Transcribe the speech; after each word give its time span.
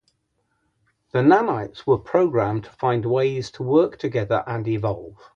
The 1.11 1.19
nanites 1.19 1.85
were 1.85 1.99
programmed 1.99 2.63
to 2.63 2.71
find 2.71 3.05
ways 3.05 3.51
to 3.51 3.61
work 3.61 3.99
together 3.99 4.43
and 4.47 4.67
evolve. 4.67 5.17